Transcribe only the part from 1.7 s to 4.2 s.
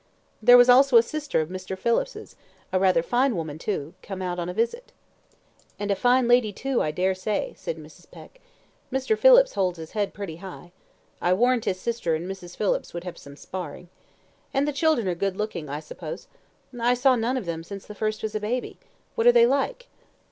Phillips's rather a fine woman, too come